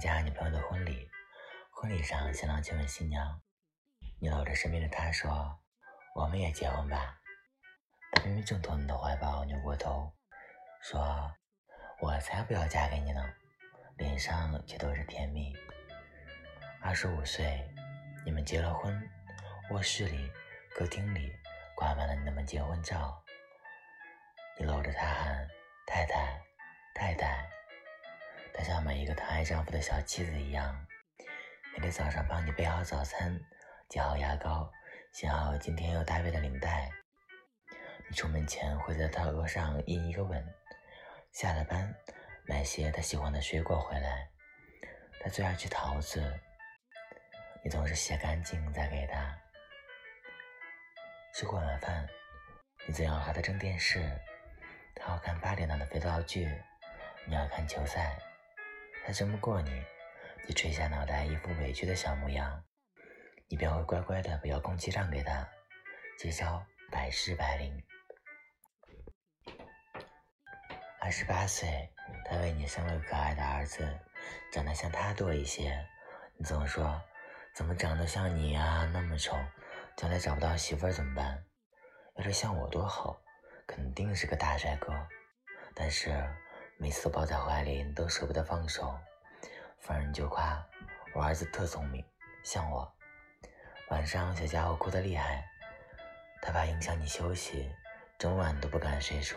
[0.00, 1.06] 加女朋友的婚礼，
[1.70, 3.38] 婚礼上新郎亲吻新娘，
[4.18, 5.60] 你搂着身边的他说
[6.16, 7.20] ：“我们也结婚吧。”
[8.10, 10.10] 他明明挣脱你的怀抱，扭过头
[10.80, 11.30] 说
[12.00, 13.22] ：“我才不要嫁给你呢。”
[13.98, 15.54] 脸上却都是甜蜜。
[16.80, 17.62] 二十五岁，
[18.24, 19.06] 你们结了婚，
[19.70, 20.32] 卧室里、
[20.74, 21.30] 客厅里
[21.76, 23.22] 挂满了你们结婚照。
[24.58, 25.46] 你搂着他喊
[25.86, 26.40] ：“太太，
[26.94, 27.46] 太太。”
[28.60, 30.86] 她像每一个疼爱丈夫的小妻子一样，
[31.72, 33.40] 每天早上帮你备好早餐，
[33.88, 34.70] 挤好牙膏，
[35.14, 36.90] 系好今天要搭配的领带。
[38.06, 40.46] 你出门前会在她额上印一个吻。
[41.32, 41.90] 下了班，
[42.44, 44.28] 买些她喜欢的水果回来。
[45.22, 46.22] 她最爱吃桃子，
[47.64, 49.38] 你总是洗干净再给她。
[51.32, 52.06] 吃过晚饭，
[52.86, 54.02] 你总要和她争电视。
[54.94, 56.46] 她要看八点档的肥皂剧，
[57.24, 58.18] 你要看球赛。
[59.10, 59.84] 他争不过你，
[60.46, 62.62] 你垂下脑袋，一副委屈的小模样，
[63.48, 65.48] 你便会乖乖的把遥控器让给他，
[66.16, 67.82] 结交百试百灵。
[71.00, 71.92] 二十八岁，
[72.24, 73.98] 他为你生了个可爱的儿子，
[74.52, 75.84] 长得像他多一些。
[76.36, 77.02] 你总说，
[77.52, 78.88] 怎么长得像你啊？
[78.92, 79.36] 那么丑，
[79.96, 81.44] 将来找不到媳妇怎么办？
[82.14, 83.20] 要是像我多好，
[83.66, 84.94] 肯定是个大帅哥。
[85.74, 86.14] 但是。
[86.82, 88.98] 每次抱在怀里，你都舍不得放手，
[89.80, 90.66] 逢人就夸
[91.12, 92.02] 我儿子特聪明，
[92.42, 92.90] 像我。
[93.90, 95.46] 晚上小家伙哭得厉害，
[96.40, 97.70] 他怕影响你休息，
[98.18, 99.36] 整晚都不敢睡熟。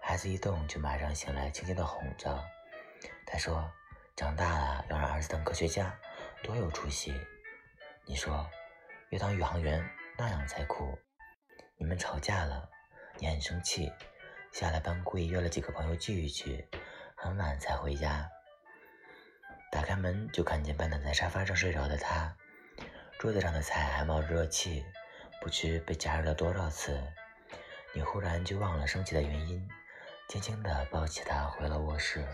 [0.00, 2.44] 孩子一动就马上醒来，轻轻地哄着。
[3.24, 3.70] 他说
[4.16, 5.96] ：“长大了要让儿子当科学家，
[6.42, 7.14] 多有出息。”
[8.04, 8.44] 你说
[9.10, 9.80] ：“要当宇航员，
[10.18, 10.98] 那样才酷。”
[11.78, 12.68] 你们吵架了，
[13.18, 13.92] 你很生气。
[14.52, 16.66] 下了班，故意约了几个朋友聚一聚，
[17.14, 18.28] 很晚才回家。
[19.70, 22.34] 打开门就看见半躺在沙发上睡着的他，
[23.18, 24.84] 桌子上的菜还冒着热气，
[25.40, 27.00] 不知被加热了多少次。
[27.94, 29.68] 你忽然就忘了生气的原因，
[30.28, 32.26] 轻轻地抱起他回了卧室。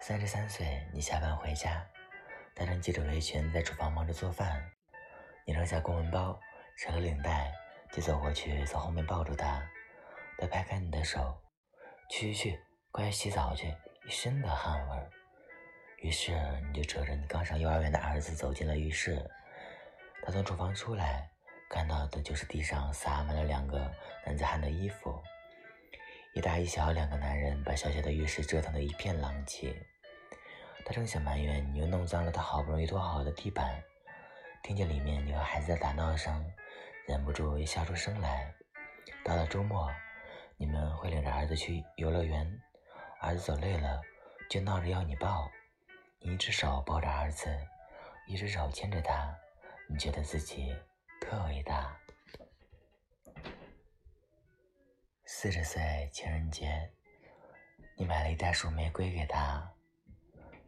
[0.00, 1.86] 三十三岁，你下班回家，
[2.54, 4.70] 戴上记者围裙，在厨房忙着做饭。
[5.44, 6.40] 你扔下公文包，
[6.78, 7.52] 扯了领带。
[7.92, 9.62] 就走过去，从后面抱住他，
[10.38, 11.38] 他拍开你的手，
[12.08, 12.60] 去去去，
[12.90, 13.68] 快去洗澡去，
[14.06, 15.10] 一身的汗味儿。
[15.98, 16.32] 于是
[16.66, 19.22] 你就扯着你刚上幼儿园的儿子走进了浴室。
[20.24, 21.28] 他从厨房出来，
[21.68, 23.78] 看到的就是地上洒满了两个
[24.24, 25.22] 男子汉的衣服，
[26.32, 29.76] 一大一小两个男人把小小的浴室折腾得一片狼藉。
[30.84, 33.80] 他正想埋怨你又弄脏了他好不容易拖好的地板，
[34.62, 36.50] 听见里面你和孩子的打闹声。
[37.06, 38.52] 忍不住也笑出声来。
[39.24, 39.92] 到了周末，
[40.56, 42.60] 你们会领着儿子去游乐园，
[43.20, 44.00] 儿子走累了
[44.48, 45.50] 就闹着要你抱，
[46.20, 47.48] 你一只手抱着儿子，
[48.26, 49.36] 一只手牵着他，
[49.88, 50.76] 你觉得自己
[51.20, 51.96] 特伟大。
[55.24, 56.90] 四十岁情人节，
[57.96, 59.68] 你买了一袋束玫瑰给他，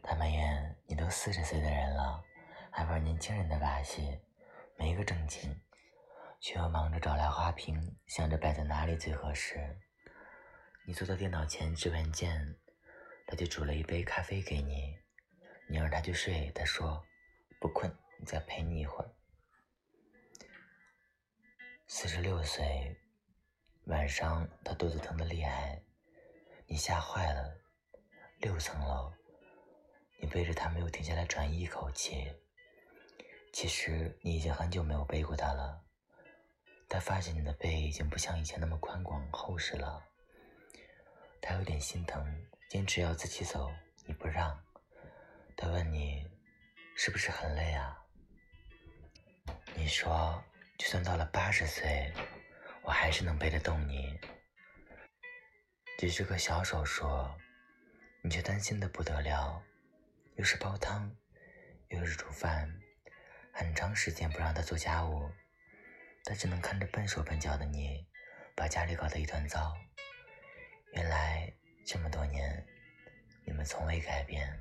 [0.03, 2.23] 他埋怨你都四十岁的人了，
[2.71, 4.21] 还玩年轻人的把戏，
[4.77, 5.55] 没个正经。
[6.45, 9.79] 却又忙着找来花瓶，想着摆在哪里最合适。
[10.87, 12.55] 你坐到电脑前指文件，
[13.27, 14.95] 他就煮了一杯咖啡给你。
[15.71, 17.03] 你让他去睡，他说
[17.59, 17.91] 不困，
[18.27, 19.11] 再陪你一会儿。
[21.87, 22.95] 四十六岁，
[23.87, 25.83] 晚上他肚子疼得厉害，
[26.67, 27.57] 你吓坏了。
[28.41, 29.11] 六层楼，
[30.21, 32.31] 你背着他没有停下来喘一口气。
[33.51, 35.84] 其实你已经很久没有背过他了。
[36.89, 40.03] 他发现你的背已经不像以前那么宽广厚实了，
[41.41, 42.25] 他有点心疼，
[42.69, 43.73] 坚持要自己走，
[44.07, 44.57] 你不让。
[45.57, 46.25] 他问你，
[46.97, 47.99] 是不是很累啊？
[49.75, 50.43] 你说，
[50.79, 52.13] 就算到了八十岁，
[52.83, 54.19] 我还是能背得动你。
[55.99, 57.07] 只是个小手术，
[58.23, 59.63] 你却担心的不得了，
[60.37, 61.11] 又是煲汤，
[61.89, 62.81] 又是煮饭，
[63.53, 65.31] 很长时间不让他做家务。
[66.25, 68.07] 他只能看着笨手笨脚的你，
[68.57, 69.77] 把家里搞得一团糟。
[70.93, 71.53] 原来
[71.85, 72.67] 这么多年，
[73.45, 74.59] 你们从未改变。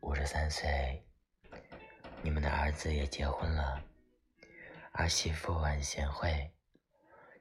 [0.00, 1.06] 五十三岁，
[2.22, 3.84] 你们的儿子也结婚了，
[4.90, 6.52] 儿媳妇很贤惠，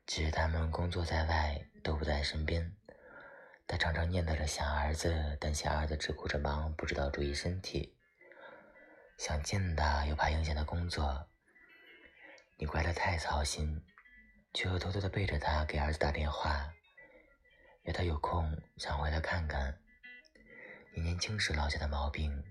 [0.05, 2.71] 只是他们工作在外，都不在身边。
[3.65, 7.97] 他常常念叨着想儿子，担心儿子只顾着忙，不知道注意身体。
[9.17, 11.27] 想见他，又怕影响他工作。
[12.61, 13.83] 你怪他太操心，
[14.53, 16.71] 却又偷偷的背着他给儿子打电话。
[17.81, 19.75] 约他有空想回来看看。
[20.93, 22.43] 你年轻时落下的毛病，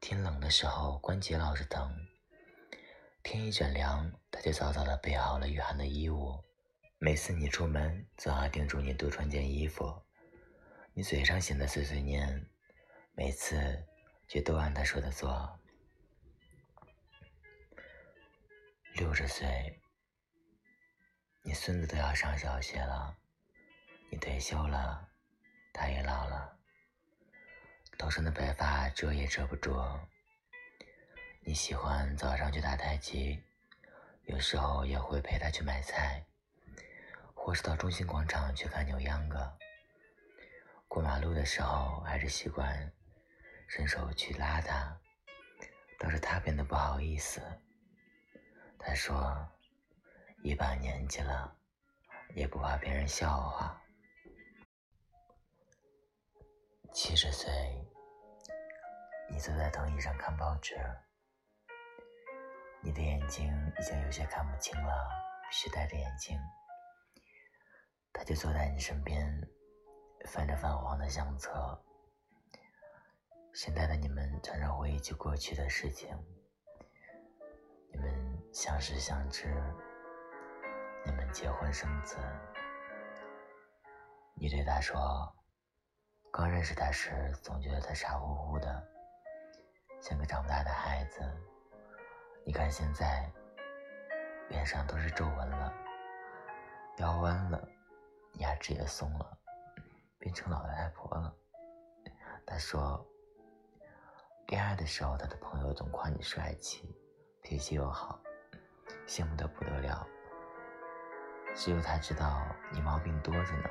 [0.00, 1.92] 天冷的时候关节老是疼，
[3.24, 6.38] 天一转凉，他就早早的备好了御寒的衣物。
[6.98, 9.92] 每次你出门，总要叮嘱你多穿件衣服。
[10.94, 12.46] 你嘴上显得碎碎念，
[13.16, 13.84] 每次
[14.28, 15.58] 却都按他说的做。
[18.94, 19.80] 六十岁，
[21.40, 23.16] 你孙子都要上小学了，
[24.10, 25.08] 你退休了，
[25.72, 26.58] 他也老了，
[27.98, 29.74] 头上的白发遮也遮不住。
[31.40, 33.42] 你喜欢早上去打太极，
[34.24, 36.22] 有时候也会陪他去买菜，
[37.32, 39.56] 或是到中心广场去看扭秧歌。
[40.86, 42.92] 过马路的时候，还是习惯
[43.66, 45.00] 伸手去拉他，
[45.98, 47.40] 倒是他变得不好意思。
[48.84, 49.48] 他说
[50.42, 51.56] ：“一把年纪了，
[52.34, 53.80] 也不怕别人笑话。
[56.92, 57.50] 七十岁，
[59.30, 60.76] 你坐在藤椅上看报纸，
[62.82, 63.46] 你的眼睛
[63.78, 65.08] 已经有些看不清了，
[65.48, 66.36] 必须戴着眼镜。
[68.12, 69.48] 他就坐在你身边，
[70.26, 71.82] 翻着泛黄的相册。
[73.54, 76.14] 现在的你们常常回忆起过去的事情。”
[77.94, 79.48] 你们相识相知，
[81.06, 82.18] 你们结婚生子。
[84.34, 85.34] 你对他说，
[86.30, 88.86] 刚认识他时总觉得他傻乎乎的，
[90.02, 91.22] 像个长不大的孩子。
[92.44, 93.32] 你看现在，
[94.50, 95.72] 脸上都是皱纹了，
[96.98, 97.66] 腰弯了，
[98.34, 99.38] 牙齿也松了，
[100.18, 101.34] 变成老太婆了。
[102.44, 103.02] 他说，
[104.48, 106.94] 恋爱的时候，他的朋友总夸你帅气。
[107.44, 108.20] 脾气又好，
[109.06, 110.06] 羡慕的不得了。
[111.54, 113.70] 只有他知道你毛病多着呢。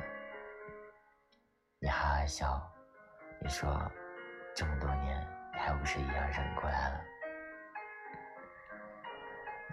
[1.79, 2.71] 你哈哈笑，
[3.41, 3.91] 你说
[4.55, 7.01] 这么多年你还不是一样忍过来了？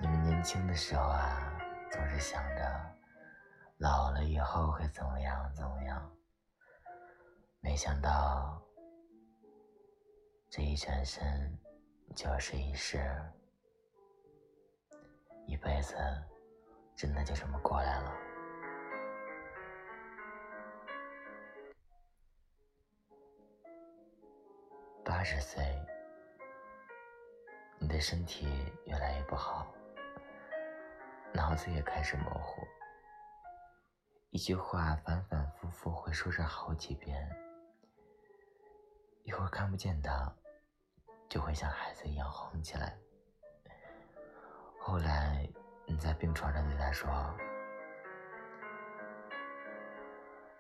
[0.01, 1.53] 你们年轻的时候啊，
[1.91, 2.95] 总是想着
[3.77, 6.11] 老了以后会怎么样怎么样，
[7.61, 8.63] 没想到
[10.49, 11.59] 这一转身
[12.17, 12.99] 就是一世。
[15.59, 15.97] 一辈子
[16.95, 18.15] 真的就这么过来了。
[25.05, 25.65] 八十岁，
[27.81, 28.47] 你的身体
[28.85, 29.67] 越来越不好，
[31.33, 32.63] 脑子也开始模糊，
[34.31, 37.29] 一句话反反复复会说上好几遍，
[39.25, 40.33] 一会儿看不见他，
[41.29, 42.97] 就会像孩子一样哄起来。
[44.89, 45.47] 后来，
[45.85, 47.11] 你在病床上对他说：“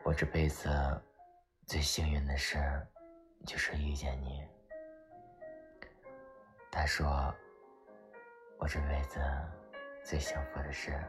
[0.04, 0.68] 我这辈子
[1.66, 2.58] 最幸运的事，
[3.46, 4.46] 就是遇见你。”
[6.70, 7.34] 他说
[8.60, 9.18] ：“我这辈子
[10.04, 11.02] 最幸福的事，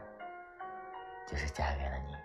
[1.28, 2.16] 就是嫁给了你。”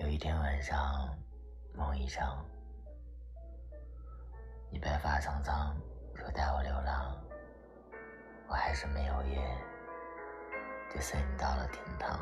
[0.00, 1.18] 有一天晚上，
[1.74, 2.48] 梦一场，
[4.70, 5.76] 你白发苍苍。
[6.18, 7.16] 说带我流浪，
[8.48, 9.38] 我还是没有约，
[10.92, 12.18] 就随你到了天堂。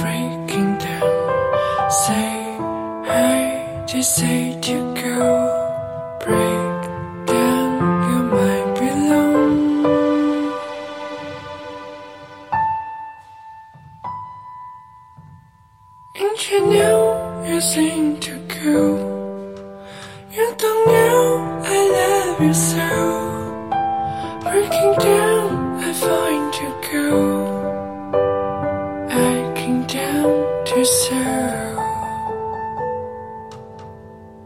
[0.00, 1.90] breaking down.
[1.90, 2.30] Say
[3.10, 5.18] hey, just say to go.
[6.24, 6.80] Break
[7.26, 7.70] down,
[8.08, 9.58] you might be alone.
[16.20, 18.80] And you know you seem to go.
[20.36, 22.88] You don't know I love you so.
[24.44, 25.48] Breaking down,
[25.88, 27.37] I find you go.
[30.88, 31.27] sir.